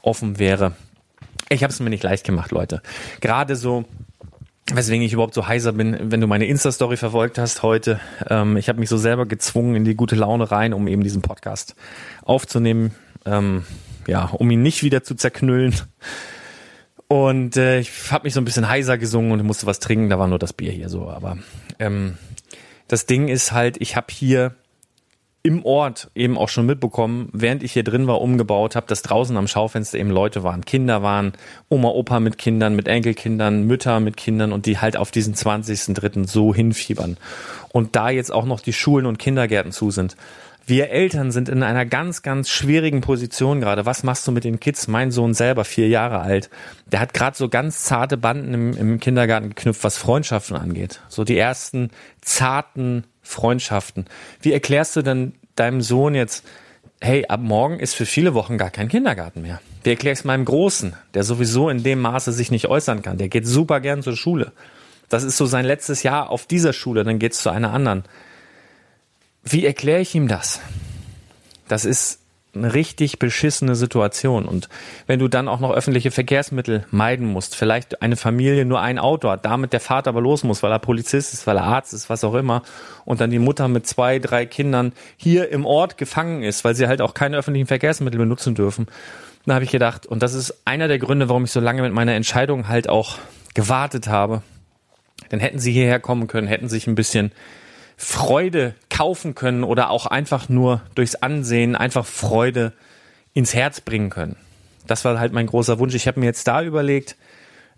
offen 0.01 0.39
wäre. 0.39 0.73
Ich 1.49 1.63
habe 1.63 1.73
es 1.73 1.79
mir 1.79 1.89
nicht 1.89 2.03
leicht 2.03 2.25
gemacht, 2.25 2.51
Leute. 2.51 2.81
Gerade 3.21 3.55
so, 3.55 3.85
weswegen 4.73 5.03
ich 5.03 5.13
überhaupt 5.13 5.33
so 5.33 5.47
heiser 5.47 5.73
bin, 5.73 6.11
wenn 6.11 6.21
du 6.21 6.27
meine 6.27 6.45
Insta-Story 6.45 6.97
verfolgt 6.97 7.37
hast 7.37 7.63
heute. 7.63 7.99
Ähm, 8.29 8.57
ich 8.57 8.69
habe 8.69 8.79
mich 8.79 8.89
so 8.89 8.97
selber 8.97 9.25
gezwungen 9.25 9.75
in 9.75 9.85
die 9.85 9.95
gute 9.95 10.15
Laune 10.15 10.51
rein, 10.51 10.73
um 10.73 10.87
eben 10.87 11.03
diesen 11.03 11.21
Podcast 11.21 11.75
aufzunehmen. 12.23 12.93
Ähm, 13.25 13.63
ja, 14.07 14.25
um 14.25 14.49
ihn 14.49 14.61
nicht 14.61 14.83
wieder 14.83 15.03
zu 15.03 15.15
zerknüllen. 15.15 15.75
Und 17.07 17.57
äh, 17.57 17.79
ich 17.79 18.11
habe 18.11 18.25
mich 18.25 18.33
so 18.33 18.41
ein 18.41 18.45
bisschen 18.45 18.69
heiser 18.69 18.97
gesungen 18.97 19.31
und 19.31 19.43
musste 19.43 19.65
was 19.65 19.79
trinken. 19.79 20.09
Da 20.09 20.19
war 20.19 20.27
nur 20.27 20.39
das 20.39 20.53
Bier 20.53 20.71
hier 20.71 20.89
so. 20.89 21.09
Aber 21.09 21.37
ähm, 21.79 22.17
das 22.87 23.05
Ding 23.05 23.27
ist 23.27 23.51
halt, 23.51 23.77
ich 23.79 23.95
habe 23.95 24.07
hier 24.11 24.55
im 25.41 25.63
Ort 25.63 26.11
eben 26.15 26.37
auch 26.37 26.49
schon 26.49 26.65
mitbekommen, 26.65 27.29
während 27.31 27.63
ich 27.63 27.71
hier 27.71 27.83
drin 27.83 28.07
war, 28.07 28.19
umgebaut 28.21 28.75
habe, 28.75 28.87
dass 28.87 29.01
draußen 29.03 29.37
am 29.37 29.47
Schaufenster 29.47 29.97
eben 29.97 30.09
Leute 30.09 30.43
waren, 30.43 30.65
Kinder 30.65 31.01
waren, 31.01 31.33
Oma, 31.69 31.89
Opa 31.89 32.19
mit 32.19 32.37
Kindern, 32.37 32.75
mit 32.75 32.87
Enkelkindern, 32.87 33.63
Mütter 33.63 33.99
mit 34.01 34.17
Kindern 34.17 34.51
und 34.51 34.65
die 34.65 34.79
halt 34.79 34.97
auf 34.97 35.11
diesen 35.11 35.35
20.3. 35.35 36.27
so 36.27 36.53
hinfiebern. 36.53 37.17
Und 37.71 37.95
da 37.95 38.09
jetzt 38.09 38.33
auch 38.33 38.45
noch 38.45 38.59
die 38.59 38.73
Schulen 38.73 39.05
und 39.05 39.17
Kindergärten 39.17 39.71
zu 39.71 39.91
sind. 39.91 40.17
Wir 40.65 40.91
Eltern 40.91 41.31
sind 41.31 41.49
in 41.49 41.63
einer 41.63 41.85
ganz, 41.85 42.21
ganz 42.21 42.49
schwierigen 42.49 43.01
Position 43.01 43.59
gerade. 43.59 43.87
Was 43.87 44.03
machst 44.03 44.27
du 44.27 44.31
mit 44.31 44.43
den 44.43 44.59
Kids? 44.59 44.87
Mein 44.87 45.09
Sohn 45.09 45.33
selber, 45.33 45.65
vier 45.65 45.87
Jahre 45.87 46.19
alt, 46.19 46.51
der 46.85 46.99
hat 46.99 47.15
gerade 47.15 47.35
so 47.35 47.49
ganz 47.49 47.85
zarte 47.85 48.17
Banden 48.17 48.53
im, 48.53 48.77
im 48.77 48.99
Kindergarten 48.99 49.49
geknüpft, 49.49 49.83
was 49.83 49.97
Freundschaften 49.97 50.55
angeht. 50.55 51.01
So 51.07 51.23
die 51.23 51.37
ersten 51.37 51.89
zarten 52.21 53.05
Freundschaften. 53.29 54.05
Wie 54.41 54.51
erklärst 54.51 54.95
du 54.95 55.03
denn 55.03 55.33
deinem 55.55 55.81
Sohn 55.81 56.15
jetzt, 56.15 56.43
hey, 56.99 57.25
ab 57.27 57.39
morgen 57.41 57.79
ist 57.79 57.93
für 57.93 58.07
viele 58.07 58.33
Wochen 58.33 58.57
gar 58.57 58.71
kein 58.71 58.87
Kindergarten 58.87 59.43
mehr? 59.43 59.61
Wie 59.83 59.91
erklärst 59.91 60.23
du 60.23 60.27
meinem 60.27 60.45
Großen, 60.45 60.95
der 61.13 61.23
sowieso 61.23 61.69
in 61.69 61.83
dem 61.83 61.99
Maße 61.99 62.31
sich 62.31 62.49
nicht 62.49 62.67
äußern 62.67 63.03
kann? 63.03 63.19
Der 63.19 63.29
geht 63.29 63.45
super 63.45 63.81
gern 63.81 64.01
zur 64.01 64.17
Schule. 64.17 64.51
Das 65.09 65.23
ist 65.23 65.37
so 65.37 65.45
sein 65.45 65.63
letztes 65.63 66.01
Jahr 66.01 66.31
auf 66.31 66.47
dieser 66.47 66.73
Schule, 66.73 67.03
dann 67.03 67.19
geht's 67.19 67.43
zu 67.43 67.51
einer 67.51 67.71
anderen. 67.71 68.03
Wie 69.43 69.65
erkläre 69.65 70.01
ich 70.01 70.15
ihm 70.15 70.27
das? 70.27 70.59
Das 71.67 71.85
ist 71.85 72.18
eine 72.55 72.73
richtig 72.73 73.19
beschissene 73.19 73.75
Situation. 73.75 74.45
Und 74.45 74.69
wenn 75.05 75.19
du 75.19 75.27
dann 75.27 75.47
auch 75.47 75.59
noch 75.59 75.71
öffentliche 75.71 76.09
Verkehrsmittel 76.09 76.85
meiden 76.89 77.27
musst, 77.27 77.55
vielleicht 77.55 78.01
eine 78.01 78.15
Familie 78.15 78.65
nur 78.65 78.81
ein 78.81 78.97
Auto 78.97 79.29
hat, 79.29 79.45
damit 79.45 79.71
der 79.71 79.79
Vater 79.79 80.09
aber 80.09 80.21
los 80.21 80.43
muss, 80.43 80.63
weil 80.63 80.71
er 80.71 80.79
Polizist 80.79 81.33
ist, 81.33 81.45
weil 81.45 81.57
er 81.57 81.63
Arzt 81.63 81.93
ist, 81.93 82.09
was 82.09 82.23
auch 82.23 82.33
immer, 82.33 82.63
und 83.05 83.21
dann 83.21 83.29
die 83.29 83.39
Mutter 83.39 83.67
mit 83.67 83.85
zwei, 83.85 84.17
drei 84.19 84.45
Kindern 84.45 84.93
hier 85.15 85.51
im 85.51 85.65
Ort 85.65 85.97
gefangen 85.97 86.41
ist, 86.41 86.65
weil 86.65 86.75
sie 86.75 86.87
halt 86.87 87.01
auch 87.01 87.13
keine 87.13 87.37
öffentlichen 87.37 87.67
Verkehrsmittel 87.67 88.19
benutzen 88.19 88.55
dürfen, 88.55 88.87
dann 89.45 89.55
habe 89.55 89.65
ich 89.65 89.71
gedacht, 89.71 90.05
und 90.05 90.23
das 90.23 90.33
ist 90.33 90.61
einer 90.65 90.87
der 90.87 90.99
Gründe, 90.99 91.29
warum 91.29 91.45
ich 91.45 91.51
so 91.51 91.59
lange 91.59 91.81
mit 91.81 91.93
meiner 91.93 92.13
Entscheidung 92.13 92.67
halt 92.67 92.89
auch 92.89 93.17
gewartet 93.53 94.07
habe, 94.07 94.41
dann 95.29 95.39
hätten 95.39 95.59
sie 95.59 95.71
hierher 95.71 95.99
kommen 95.99 96.27
können, 96.27 96.47
hätten 96.47 96.69
sich 96.69 96.87
ein 96.87 96.95
bisschen 96.95 97.31
Freude 98.01 98.75
kaufen 98.89 99.35
können 99.35 99.65
oder 99.65 99.89
auch 99.89 100.05
einfach 100.05 100.47
nur 100.47 100.81
durchs 100.95 101.15
Ansehen 101.15 101.75
einfach 101.75 102.05
Freude 102.05 102.71
ins 103.33 103.53
Herz 103.53 103.81
bringen 103.81 104.09
können. 104.09 104.37
Das 104.87 105.03
war 105.03 105.19
halt 105.19 105.33
mein 105.33 105.47
großer 105.47 105.79
Wunsch. 105.79 105.95
Ich 105.95 106.07
habe 106.07 106.21
mir 106.21 106.25
jetzt 106.25 106.47
da 106.47 106.63
überlegt, 106.63 107.17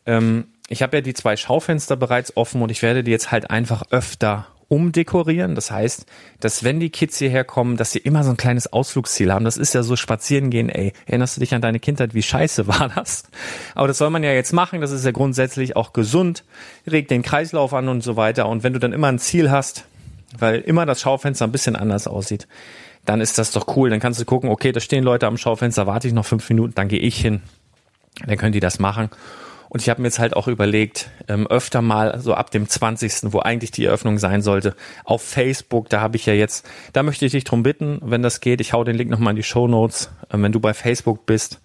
ähm, 0.05 0.45
ich 0.69 0.83
habe 0.83 0.97
ja 0.97 1.01
die 1.01 1.15
zwei 1.15 1.35
Schaufenster 1.35 1.95
bereits 1.95 2.37
offen 2.37 2.61
und 2.61 2.69
ich 2.69 2.83
werde 2.83 3.03
die 3.03 3.09
jetzt 3.09 3.31
halt 3.31 3.49
einfach 3.49 3.81
öfter 3.89 4.45
umdekorieren. 4.67 5.55
Das 5.55 5.71
heißt, 5.71 6.05
dass 6.39 6.63
wenn 6.63 6.79
die 6.79 6.91
Kids 6.91 7.17
hierher 7.17 7.43
kommen, 7.43 7.75
dass 7.75 7.91
sie 7.91 7.99
immer 7.99 8.23
so 8.23 8.29
ein 8.29 8.37
kleines 8.37 8.71
Ausflugsziel 8.71 9.33
haben. 9.33 9.43
Das 9.43 9.57
ist 9.57 9.73
ja 9.73 9.81
so 9.81 9.95
spazieren 9.95 10.51
gehen, 10.51 10.69
ey. 10.69 10.93
Erinnerst 11.07 11.35
du 11.35 11.39
dich 11.39 11.55
an 11.55 11.61
deine 11.61 11.79
Kindheit? 11.79 12.13
Wie 12.13 12.21
scheiße 12.21 12.67
war 12.67 12.89
das? 12.95 13.23
Aber 13.73 13.87
das 13.87 13.97
soll 13.97 14.11
man 14.11 14.23
ja 14.23 14.31
jetzt 14.31 14.53
machen. 14.53 14.81
Das 14.81 14.91
ist 14.91 15.03
ja 15.03 15.11
grundsätzlich 15.11 15.75
auch 15.75 15.93
gesund, 15.93 16.43
regt 16.85 17.09
den 17.09 17.23
Kreislauf 17.23 17.73
an 17.73 17.89
und 17.89 18.01
so 18.01 18.17
weiter. 18.17 18.47
Und 18.47 18.63
wenn 18.63 18.73
du 18.73 18.79
dann 18.79 18.93
immer 18.93 19.07
ein 19.07 19.19
Ziel 19.19 19.49
hast, 19.49 19.85
weil 20.37 20.61
immer 20.61 20.85
das 20.85 21.01
Schaufenster 21.01 21.45
ein 21.45 21.51
bisschen 21.51 21.75
anders 21.75 22.07
aussieht, 22.07 22.47
dann 23.05 23.21
ist 23.21 23.37
das 23.37 23.51
doch 23.51 23.75
cool. 23.75 23.89
Dann 23.89 23.99
kannst 23.99 24.19
du 24.19 24.25
gucken, 24.25 24.49
okay, 24.49 24.71
da 24.71 24.79
stehen 24.79 25.03
Leute 25.03 25.27
am 25.27 25.37
Schaufenster, 25.37 25.87
warte 25.87 26.07
ich 26.07 26.13
noch 26.13 26.25
fünf 26.25 26.47
Minuten, 26.49 26.73
dann 26.75 26.87
gehe 26.87 26.99
ich 26.99 27.19
hin. 27.19 27.41
Dann 28.25 28.37
können 28.37 28.53
die 28.53 28.59
das 28.59 28.79
machen. 28.79 29.09
Und 29.69 29.81
ich 29.81 29.89
habe 29.89 30.01
mir 30.01 30.09
jetzt 30.09 30.19
halt 30.19 30.35
auch 30.35 30.49
überlegt, 30.49 31.09
ähm, 31.29 31.47
öfter 31.47 31.81
mal 31.81 32.19
so 32.19 32.33
ab 32.33 32.51
dem 32.51 32.67
20., 32.67 33.31
wo 33.31 33.39
eigentlich 33.39 33.71
die 33.71 33.85
Eröffnung 33.85 34.19
sein 34.19 34.41
sollte, 34.41 34.75
auf 35.05 35.21
Facebook, 35.21 35.87
da 35.87 36.01
habe 36.01 36.17
ich 36.17 36.25
ja 36.25 36.33
jetzt, 36.33 36.69
da 36.91 37.03
möchte 37.03 37.25
ich 37.25 37.31
dich 37.31 37.45
drum 37.45 37.63
bitten, 37.63 37.99
wenn 38.03 38.21
das 38.21 38.41
geht, 38.41 38.59
ich 38.59 38.73
hau 38.73 38.83
den 38.83 38.97
Link 38.97 39.09
nochmal 39.09 39.31
in 39.31 39.37
die 39.37 39.43
Show 39.43 39.69
Notes, 39.69 40.11
ähm, 40.29 40.43
wenn 40.43 40.51
du 40.51 40.59
bei 40.59 40.73
Facebook 40.73 41.25
bist, 41.25 41.61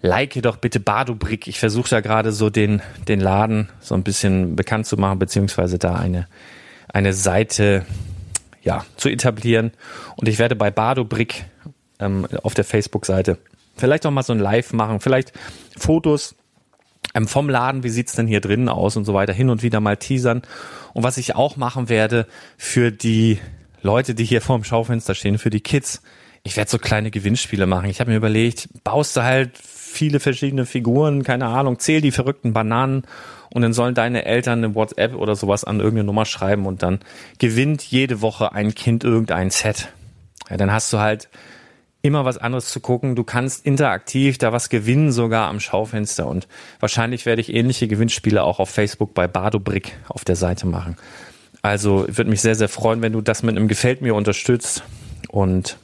like 0.00 0.40
doch 0.42 0.56
bitte 0.56 0.80
Badobrick. 0.80 1.46
Ich 1.46 1.58
versuche 1.58 1.90
da 1.90 2.00
gerade 2.00 2.32
so 2.32 2.48
den, 2.48 2.80
den 3.06 3.20
Laden 3.20 3.68
so 3.80 3.94
ein 3.94 4.02
bisschen 4.02 4.56
bekannt 4.56 4.86
zu 4.86 4.96
machen, 4.96 5.18
beziehungsweise 5.18 5.78
da 5.78 5.94
eine 5.94 6.28
eine 6.92 7.12
Seite 7.12 7.84
ja, 8.62 8.84
zu 8.96 9.08
etablieren. 9.08 9.72
Und 10.16 10.28
ich 10.28 10.38
werde 10.38 10.56
bei 10.56 10.70
Badobrick 10.70 11.44
ähm, 11.98 12.26
auf 12.42 12.54
der 12.54 12.64
Facebook-Seite 12.64 13.38
vielleicht 13.76 14.06
auch 14.06 14.10
mal 14.10 14.22
so 14.22 14.32
ein 14.32 14.38
Live 14.38 14.72
machen, 14.72 15.00
vielleicht 15.00 15.32
Fotos 15.76 16.34
ähm, 17.14 17.26
vom 17.26 17.48
Laden, 17.48 17.82
wie 17.82 17.88
sieht's 17.88 18.14
denn 18.14 18.26
hier 18.26 18.40
drinnen 18.40 18.68
aus 18.68 18.96
und 18.96 19.04
so 19.04 19.14
weiter, 19.14 19.32
hin 19.32 19.50
und 19.50 19.62
wieder 19.62 19.80
mal 19.80 19.96
teasern. 19.96 20.42
Und 20.92 21.02
was 21.02 21.16
ich 21.16 21.34
auch 21.34 21.56
machen 21.56 21.88
werde 21.88 22.26
für 22.56 22.90
die 22.90 23.38
Leute, 23.82 24.14
die 24.14 24.24
hier 24.24 24.40
vorm 24.40 24.64
Schaufenster 24.64 25.14
stehen, 25.14 25.38
für 25.38 25.50
die 25.50 25.60
Kids, 25.60 26.02
ich 26.44 26.56
werde 26.56 26.70
so 26.70 26.78
kleine 26.78 27.10
Gewinnspiele 27.10 27.66
machen. 27.66 27.88
Ich 27.88 28.00
habe 28.00 28.10
mir 28.10 28.16
überlegt, 28.16 28.68
baust 28.84 29.16
du 29.16 29.22
halt 29.22 29.56
viele 29.58 30.20
verschiedene 30.20 30.66
Figuren, 30.66 31.22
keine 31.22 31.46
Ahnung, 31.46 31.78
zähl 31.78 32.00
die 32.00 32.10
verrückten 32.10 32.52
Bananen 32.52 33.04
und 33.52 33.62
dann 33.62 33.72
sollen 33.72 33.94
deine 33.94 34.24
Eltern 34.24 34.64
eine 34.64 34.74
WhatsApp 34.74 35.14
oder 35.14 35.36
sowas 35.36 35.64
an 35.64 35.78
irgendeine 35.78 36.04
Nummer 36.04 36.24
schreiben 36.24 36.66
und 36.66 36.82
dann 36.82 37.00
gewinnt 37.38 37.82
jede 37.82 38.20
Woche 38.22 38.52
ein 38.52 38.74
Kind 38.74 39.04
irgendein 39.04 39.50
Set. 39.50 39.88
Ja, 40.48 40.56
dann 40.56 40.72
hast 40.72 40.92
du 40.92 40.98
halt 40.98 41.28
immer 42.02 42.24
was 42.24 42.38
anderes 42.38 42.68
zu 42.70 42.80
gucken. 42.80 43.14
Du 43.14 43.24
kannst 43.24 43.64
interaktiv 43.64 44.36
da 44.38 44.52
was 44.52 44.68
gewinnen, 44.68 45.12
sogar 45.12 45.48
am 45.48 45.60
Schaufenster. 45.60 46.26
Und 46.26 46.48
wahrscheinlich 46.80 47.26
werde 47.26 47.40
ich 47.40 47.54
ähnliche 47.54 47.86
Gewinnspiele 47.88 48.42
auch 48.42 48.58
auf 48.58 48.70
Facebook 48.70 49.14
bei 49.14 49.28
Badobrick 49.28 49.92
auf 50.08 50.24
der 50.24 50.36
Seite 50.36 50.66
machen. 50.66 50.96
Also 51.62 52.04
würde 52.08 52.30
mich 52.30 52.40
sehr, 52.40 52.56
sehr 52.56 52.68
freuen, 52.68 53.02
wenn 53.02 53.12
du 53.12 53.20
das 53.20 53.44
mit 53.44 53.56
einem 53.56 53.68
Gefällt 53.68 54.02
mir 54.02 54.16
unterstützt. 54.16 54.82
Und 55.28 55.78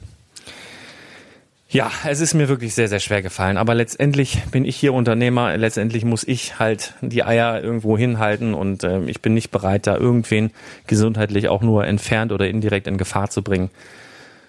Ja, 1.71 1.91
es 2.03 2.19
ist 2.19 2.33
mir 2.33 2.49
wirklich 2.49 2.73
sehr, 2.73 2.87
sehr 2.87 2.99
schwer 2.99 3.21
gefallen. 3.21 3.57
Aber 3.57 3.75
letztendlich 3.75 4.41
bin 4.49 4.65
ich 4.65 4.75
hier 4.75 4.91
Unternehmer. 4.91 5.55
Letztendlich 5.55 6.03
muss 6.03 6.23
ich 6.23 6.57
halt 6.57 6.95
die 7.01 7.23
Eier 7.23 7.61
irgendwo 7.61 7.95
hinhalten 7.95 8.55
und 8.55 8.83
äh, 8.83 9.01
ich 9.03 9.21
bin 9.21 9.35
nicht 9.35 9.51
bereit, 9.51 9.85
da 9.85 9.95
irgendwen 9.95 10.49
gesundheitlich 10.87 11.47
auch 11.47 11.61
nur 11.61 11.85
entfernt 11.85 12.31
oder 12.31 12.47
indirekt 12.47 12.87
in 12.87 12.97
Gefahr 12.97 13.29
zu 13.29 13.43
bringen. 13.43 13.69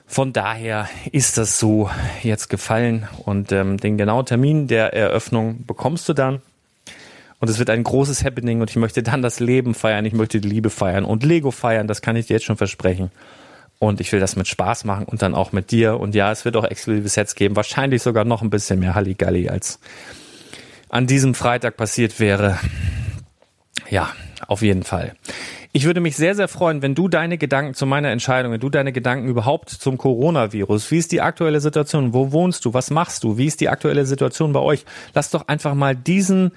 Von 0.06 0.32
daher 0.32 0.88
ist 1.12 1.36
das 1.36 1.58
so 1.58 1.90
jetzt 2.22 2.48
gefallen 2.48 3.06
und 3.26 3.52
ähm, 3.52 3.76
den 3.76 3.98
genauen 3.98 4.24
Termin 4.24 4.66
der 4.66 4.94
Eröffnung 4.94 5.66
bekommst 5.66 6.08
du 6.08 6.14
dann. 6.14 6.40
Und 7.38 7.50
es 7.50 7.58
wird 7.58 7.68
ein 7.68 7.84
großes 7.84 8.24
Happening 8.24 8.62
und 8.62 8.70
ich 8.70 8.76
möchte 8.76 9.02
dann 9.02 9.20
das 9.20 9.40
Leben 9.40 9.74
feiern, 9.74 10.06
ich 10.06 10.14
möchte 10.14 10.40
die 10.40 10.48
Liebe 10.48 10.70
feiern 10.70 11.04
und 11.04 11.22
Lego 11.22 11.50
feiern, 11.50 11.86
das 11.86 12.00
kann 12.00 12.16
ich 12.16 12.26
dir 12.26 12.34
jetzt 12.34 12.46
schon 12.46 12.56
versprechen. 12.56 13.10
Und 13.80 13.99
ich 14.00 14.12
will 14.12 14.20
das 14.20 14.37
mit 14.37 14.46
Spaß 14.46 14.84
machen 14.84 15.06
und 15.06 15.22
dann 15.22 15.34
auch 15.34 15.52
mit 15.52 15.70
dir. 15.70 15.99
Und 15.99 16.14
ja, 16.14 16.30
es 16.30 16.44
wird 16.44 16.54
auch 16.54 16.64
exklusive 16.64 17.08
Sets 17.08 17.34
geben. 17.34 17.56
Wahrscheinlich 17.56 18.02
sogar 18.02 18.25
noch 18.25 18.42
ein 18.42 18.50
bisschen 18.50 18.78
mehr 18.78 18.94
Halligalli, 18.94 19.49
als 19.49 19.80
an 20.90 21.06
diesem 21.06 21.34
Freitag 21.34 21.78
passiert 21.78 22.20
wäre. 22.20 22.58
Ja, 23.88 24.10
auf 24.46 24.60
jeden 24.60 24.82
Fall. 24.82 25.14
Ich 25.72 25.84
würde 25.84 26.00
mich 26.00 26.14
sehr, 26.14 26.34
sehr 26.34 26.49
freuen, 26.49 26.82
wenn 26.82 26.94
du 26.94 27.08
deine 27.08 27.38
Gedanken 27.38 27.72
zu 27.72 27.87
meiner 27.87 28.10
Entscheidung, 28.10 28.52
wenn 28.52 28.60
du 28.60 28.68
deine 28.68 28.92
Gedanken 28.92 29.28
überhaupt 29.28 29.70
zum 29.70 29.96
Coronavirus, 29.96 30.90
wie 30.90 30.99
ist 30.99 31.10
die 31.10 31.22
aktuelle 31.22 31.60
Situation, 31.60 32.12
wo 32.12 32.32
wohnst 32.32 32.66
du, 32.66 32.75
was 32.75 32.90
machst 32.90 33.25
du, 33.25 33.38
wie 33.38 33.46
ist 33.46 33.62
die 33.62 33.70
aktuelle 33.70 34.04
Situation 34.04 34.52
bei 34.52 34.60
euch, 34.60 34.84
lass 35.14 35.30
doch 35.30 35.49
einfach 35.49 35.75
mal 35.75 35.96
diesen 35.96 36.52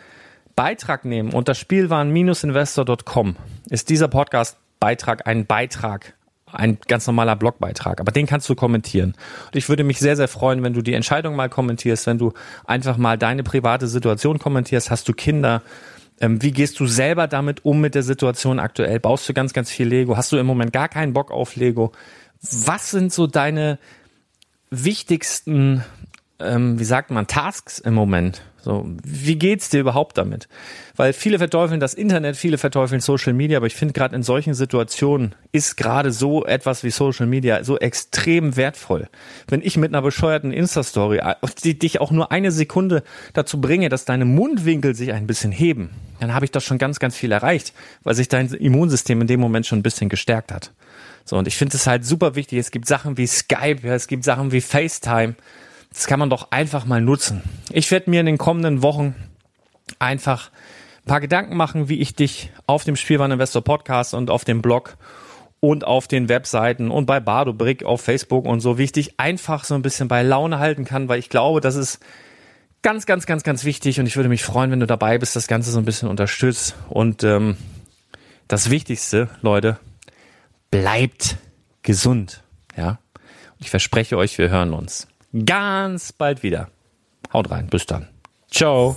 Beitrag 0.58 1.06
nehmen. 1.06 1.32
Unter 1.32 1.56
spielwaren-investor.com 1.56 3.38
ist 3.70 3.90
dieser 3.90 4.10
Podcast 4.10 4.58
Beitrag 4.80 5.26
ein 5.26 5.46
Beitrag 5.46 6.16
ein 6.54 6.78
ganz 6.88 7.08
normaler 7.08 7.36
Blogbeitrag, 7.36 8.00
aber 8.00 8.12
den 8.12 8.28
kannst 8.28 8.48
du 8.50 8.56
kommentieren. 8.56 9.16
Und 9.46 9.56
ich 9.56 9.70
würde 9.70 9.84
mich 9.84 10.00
sehr, 10.00 10.16
sehr 10.16 10.28
freuen, 10.28 10.64
wenn 10.64 10.74
du 10.74 10.82
die 10.82 10.94
Entscheidung 10.94 11.36
mal 11.36 11.50
kommentierst, 11.50 12.08
wenn 12.08 12.18
du 12.18 12.34
einfach 12.66 12.98
mal 12.98 13.18
deine 13.18 13.44
private 13.44 13.88
Situation 13.88 14.40
kommentierst. 14.40 14.92
Hast 14.92 15.08
du 15.08 15.14
Kinder? 15.14 15.62
Ähm, 16.22 16.42
wie 16.42 16.52
gehst 16.52 16.80
du 16.80 16.88
selber 16.88 17.28
damit 17.28 17.66
um 17.66 17.82
mit 17.82 17.96
der 17.96 18.04
Situation 18.04 18.60
aktuell? 18.60 19.00
Baust 19.00 19.28
du 19.28 19.34
ganz, 19.34 19.54
ganz 19.54 19.72
viel 19.72 19.88
Lego? 19.88 20.16
Hast 20.16 20.32
du 20.32 20.38
im 20.38 20.46
Moment 20.46 20.72
gar 20.72 20.90
keinen 20.90 21.14
Bock 21.14 21.32
auf 21.32 21.56
Lego? 21.56 21.92
Was 22.42 22.92
sind 22.92 23.12
so 23.12 23.28
deine 23.28 23.80
wichtigsten, 24.70 25.84
ähm, 26.40 26.80
wie 26.80 26.86
sagt 26.86 27.12
man, 27.12 27.28
Tasks 27.28 27.80
im 27.80 27.94
Moment? 27.94 28.42
So, 28.64 28.86
wie 29.04 29.36
geht's 29.36 29.70
dir 29.70 29.82
überhaupt 29.82 30.18
damit? 30.18 30.48
Weil 30.96 31.12
viele 31.12 31.38
verteufeln 31.38 31.82
das 31.82 31.94
Internet, 31.94 32.38
viele 32.38 32.58
verteufeln 32.58 33.02
Social 33.02 33.34
Media, 33.34 33.58
aber 33.58 33.68
ich 33.68 33.76
finde 33.76 33.94
gerade 33.94 34.16
in 34.16 34.24
solchen 34.24 34.54
Situationen 34.54 35.36
ist 35.52 35.76
gerade 35.76 36.14
so 36.14 36.46
etwas 36.46 36.82
wie 36.86 36.90
Social 36.90 37.26
Media 37.26 37.66
so 37.66 37.78
extrem 37.78 38.56
wertvoll. 38.56 39.10
Wenn 39.50 39.62
ich 39.62 39.76
mit 39.76 39.92
einer 39.92 40.02
bescheuerten 40.02 40.54
Insta-Story, 40.54 41.18
äh, 41.18 41.36
die 41.66 41.78
dich 41.78 42.00
auch 42.00 42.12
nur 42.12 42.32
eine 42.32 42.52
Sekunde 42.52 43.04
dazu 43.34 43.60
bringe, 43.60 43.90
dass 43.90 44.06
deine 44.06 44.24
Mundwinkel 44.24 44.96
sich 44.96 45.12
ein 45.12 45.28
bisschen 45.28 45.52
heben, 45.52 45.90
dann 46.22 46.34
habe 46.34 46.46
ich 46.46 46.52
doch 46.52 46.62
schon 46.62 46.78
ganz, 46.78 47.00
ganz 47.00 47.18
viel 47.18 47.34
erreicht, 47.34 47.74
weil 48.04 48.16
sich 48.16 48.30
dein 48.30 48.48
Immunsystem 48.48 49.20
in 49.20 49.28
dem 49.28 49.42
Moment 49.42 49.66
schon 49.66 49.80
ein 49.80 49.84
bisschen 49.84 50.08
gestärkt 50.08 50.54
hat. 50.54 50.72
So, 51.26 51.36
und 51.36 51.50
ich 51.50 51.58
finde 51.58 51.76
es 51.76 51.86
halt 51.86 52.06
super 52.06 52.36
wichtig. 52.36 52.60
Es 52.60 52.72
gibt 52.72 52.88
Sachen 52.88 53.18
wie 53.18 53.28
Skype, 53.28 53.86
es 53.86 54.08
gibt 54.08 54.24
Sachen 54.24 54.54
wie 54.54 54.62
FaceTime 54.62 55.36
das 55.94 56.08
kann 56.08 56.20
man 56.20 56.30
doch 56.30 56.52
einfach 56.52 56.86
mal 56.86 57.02
nutzen. 57.02 57.42
Ich 57.72 57.92
werde 57.92 58.10
mir 58.10 58.20
in 58.20 58.26
den 58.26 58.38
kommenden 58.38 58.82
Wochen 58.82 59.16
einfach 60.00 60.50
ein 61.04 61.08
paar 61.08 61.22
Gedanken 61.22 61.56
machen, 61.56 61.88
wie 61.88 62.00
ich 62.00 62.16
dich 62.16 62.52
auf 62.66 62.84
dem 62.84 62.96
Spielwareninvestor 62.96 63.64
Podcast 63.64 64.14
und 64.14 64.30
auf 64.30 64.44
dem 64.44 64.62
Blog 64.62 64.98
und 65.60 65.86
auf 65.86 66.08
den 66.08 66.30
Webseiten 66.30 66.90
und 66.90 67.06
bei 67.06 67.20
Bardo 67.20 67.54
Brick 67.54 67.84
auf 67.84 68.02
Facebook 68.02 68.46
und 68.46 68.60
so, 68.60 68.78
wie 68.78 68.84
ich 68.84 68.92
dich 68.92 69.20
einfach 69.20 69.66
so 69.66 69.76
ein 69.76 69.82
bisschen 69.82 70.08
bei 70.08 70.24
Laune 70.24 70.60
halten 70.60 70.84
kann, 70.84 71.10
weil 71.10 71.20
ich 71.20 71.30
glaube, 71.30 71.62
das 71.62 71.76
ist 71.76 72.00
ganz, 72.82 73.06
ganz, 73.06 73.26
ganz, 73.26 73.44
ganz 73.44 73.64
wichtig 73.64 74.00
und 74.00 74.08
ich 74.08 74.16
würde 74.16 74.30
mich 74.30 74.44
freuen, 74.44 74.72
wenn 74.72 74.80
du 74.80 74.88
dabei 74.88 75.20
bist, 75.20 75.36
das 75.36 75.48
Ganze 75.48 75.72
so 75.72 75.80
ein 75.80 75.86
bisschen 75.86 76.10
unterstützt. 76.10 76.76
Und 76.90 77.24
ähm, 77.24 77.56
das 78.48 78.70
Wichtigste, 78.70 79.30
Leute, 79.42 79.80
bleibt 80.72 81.38
gesund. 81.82 82.42
Ja. 82.76 83.00
Und 83.52 83.62
ich 83.62 83.70
verspreche 83.70 84.18
euch, 84.18 84.38
wir 84.38 84.50
hören 84.50 84.74
uns 84.74 85.08
ganz 85.46 86.12
bald 86.12 86.44
wieder. 86.44 86.70
Haut 87.34 87.50
rein, 87.50 87.68
bis 87.68 87.86
dann. 87.86 88.08
Ciao. 88.50 88.96